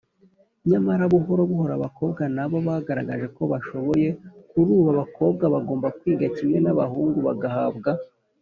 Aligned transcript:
Nyamara 0.69 1.03
buhorobuhoro, 1.11 1.73
abakobwa 1.75 2.21
na 2.35 2.45
bo 2.49 2.57
bagaragaje 2.67 3.27
ko 3.35 3.41
bashoboyKuri 3.51 4.69
ubu 4.77 4.89
abakobwa 4.95 5.43
bagomba 5.53 5.87
kwiga 5.97 6.27
kimwe 6.35 6.57
n’abahungu, 6.61 7.19
bagahabwa 7.29 7.91